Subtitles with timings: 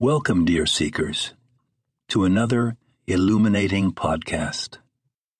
[0.00, 1.34] Welcome, dear seekers,
[2.08, 4.78] to another illuminating podcast.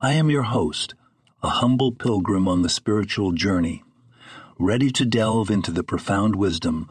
[0.01, 0.95] I am your host,
[1.43, 3.83] a humble pilgrim on the spiritual journey,
[4.57, 6.89] ready to delve into the profound wisdom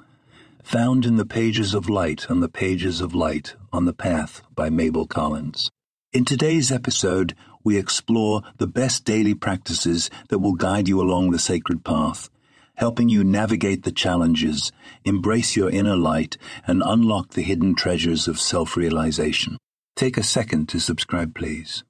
[0.62, 4.70] found in the pages of light on the pages of light on the path by
[4.70, 5.72] Mabel Collins.
[6.12, 7.34] In today's episode,
[7.64, 12.30] we explore the best daily practices that will guide you along the sacred path
[12.76, 14.72] helping you navigate the challenges,
[15.06, 19.58] embrace your inner light, and unlock the hidden treasures of self realization.
[19.96, 21.84] Take a second to subscribe, please.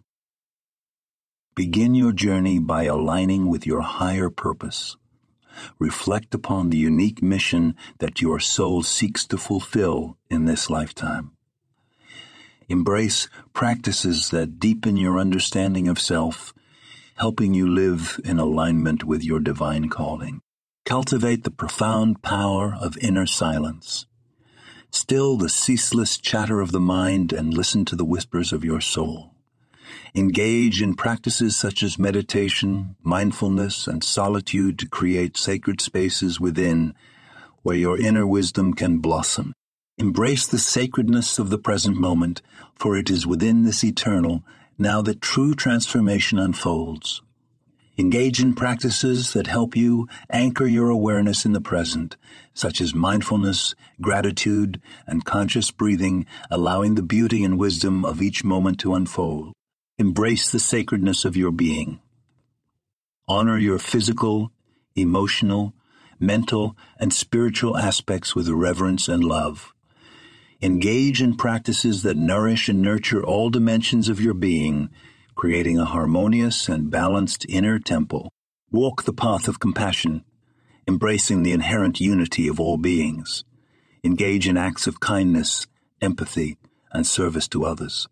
[1.55, 4.97] Begin your journey by aligning with your higher purpose.
[5.77, 11.31] Reflect upon the unique mission that your soul seeks to fulfill in this lifetime.
[12.67, 16.53] Embrace practices that deepen your understanding of self,
[17.17, 20.41] helping you live in alignment with your divine calling.
[20.85, 24.05] Cultivate the profound power of inner silence.
[24.91, 29.33] Still the ceaseless chatter of the mind and listen to the whispers of your soul.
[30.13, 36.93] Engage in practices such as meditation, mindfulness, and solitude to create sacred spaces within
[37.61, 39.53] where your inner wisdom can blossom.
[39.97, 42.41] Embrace the sacredness of the present moment,
[42.75, 44.43] for it is within this eternal
[44.77, 47.21] now that true transformation unfolds.
[47.95, 52.17] Engage in practices that help you anchor your awareness in the present,
[52.55, 58.79] such as mindfulness, gratitude, and conscious breathing, allowing the beauty and wisdom of each moment
[58.79, 59.53] to unfold.
[59.99, 61.99] Embrace the sacredness of your being.
[63.27, 64.51] Honor your physical,
[64.95, 65.73] emotional,
[66.19, 69.71] mental, and spiritual aspects with reverence and love.
[70.63, 74.89] Engage in practices that nourish and nurture all dimensions of your being
[75.43, 78.31] creating a harmonious and balanced inner temple.
[78.71, 80.23] Walk the path of compassion,
[80.87, 83.43] embracing the inherent unity of all beings.
[84.05, 85.67] Engage in acts of kindness,
[86.01, 86.57] empathy,
[86.93, 88.07] and service to others.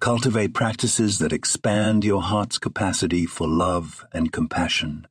[0.00, 5.06] Cultivate practices that expand your heart's capacity for love and compassion,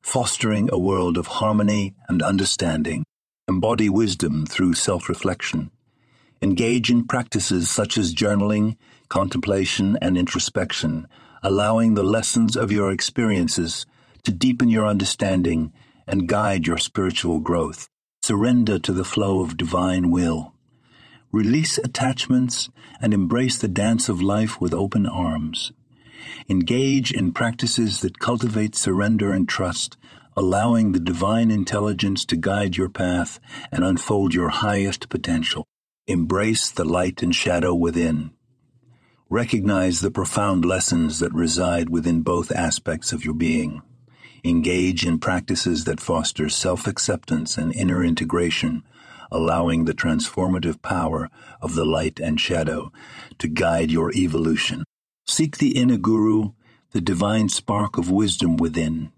[0.00, 3.04] fostering a world of harmony and understanding.
[3.46, 5.70] Embody wisdom through self reflection.
[6.40, 8.78] Engage in practices such as journaling,
[9.10, 11.06] contemplation, and introspection,
[11.42, 13.84] allowing the lessons of your experiences
[14.22, 15.72] to deepen your understanding
[16.06, 17.88] and guide your spiritual growth.
[18.22, 20.54] Surrender to the flow of divine will.
[21.32, 22.70] Release attachments
[23.00, 25.72] and embrace the dance of life with open arms.
[26.48, 29.96] Engage in practices that cultivate surrender and trust,
[30.36, 33.40] allowing the divine intelligence to guide your path
[33.72, 35.64] and unfold your highest potential.
[36.06, 38.32] Embrace the light and shadow within.
[39.32, 43.80] Recognize the profound lessons that reside within both aspects of your being.
[44.42, 48.82] Engage in practices that foster self acceptance and inner integration,
[49.30, 51.30] allowing the transformative power
[51.62, 52.90] of the light and shadow
[53.38, 54.82] to guide your evolution.
[55.28, 56.50] Seek the inner guru,
[56.90, 59.12] the divine spark of wisdom within.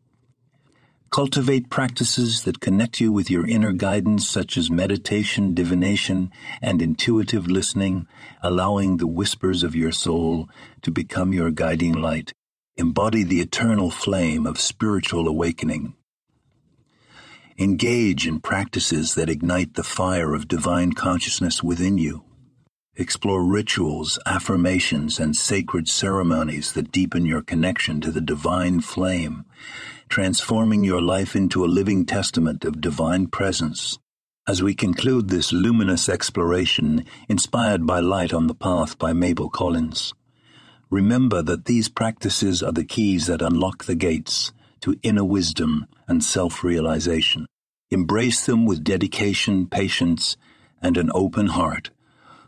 [1.12, 6.30] Cultivate practices that connect you with your inner guidance, such as meditation, divination,
[6.62, 8.06] and intuitive listening,
[8.42, 10.48] allowing the whispers of your soul
[10.80, 12.32] to become your guiding light.
[12.78, 15.92] Embody the eternal flame of spiritual awakening.
[17.58, 22.24] Engage in practices that ignite the fire of divine consciousness within you.
[22.96, 29.44] Explore rituals, affirmations, and sacred ceremonies that deepen your connection to the divine flame
[30.12, 33.98] transforming your life into a living testament of divine presence.
[34.46, 40.12] As we conclude this luminous exploration inspired by Light on the Path by Mabel Collins,
[40.90, 44.52] remember that these practices are the keys that unlock the gates
[44.82, 47.46] to inner wisdom and self realization.
[47.90, 50.36] Embrace them with dedication, patience,
[50.82, 51.88] and an open heart,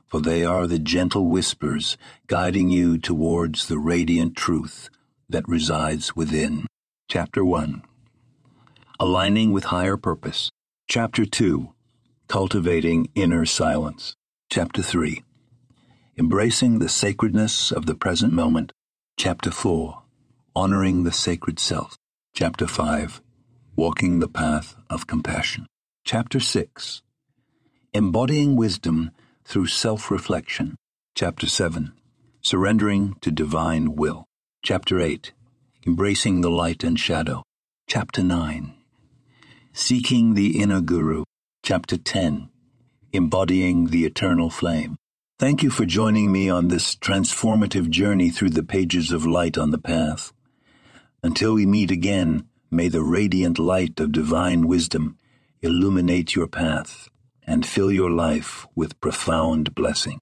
[0.05, 4.91] for they are the gentle whispers guiding you towards the radiant truth
[5.31, 6.67] that resides within.
[7.07, 7.83] Chapter 1
[8.99, 10.51] Aligning with Higher Purpose.
[10.89, 11.73] Chapter 2
[12.29, 14.17] Cultivating Inner Silence.
[14.51, 15.23] Chapter 3
[16.19, 18.73] Embracing the Sacredness of the Present Moment.
[19.19, 20.03] Chapter 4
[20.57, 21.97] Honoring the Sacred Self.
[22.33, 23.21] Chapter 5
[23.77, 25.67] Walking the Path of Compassion.
[26.05, 27.03] Chapter 6
[27.93, 29.11] Embodying Wisdom
[29.45, 30.75] through Self Reflection.
[31.15, 31.93] Chapter 7
[32.41, 34.25] Surrendering to Divine Will.
[34.63, 35.33] Chapter 8
[35.87, 37.43] Embracing the Light and Shadow.
[37.87, 38.73] Chapter 9.
[39.75, 41.25] Seeking the Inner Guru.
[41.63, 42.49] Chapter 10.
[43.13, 44.97] Embodying the Eternal Flame.
[45.39, 49.73] Thank you for joining me on this transformative journey through the pages of light on
[49.73, 50.33] the path.
[51.23, 55.19] Until we meet again, may the radiant light of divine wisdom
[55.61, 57.11] illuminate your path
[57.47, 60.19] and fill your life with profound blessing.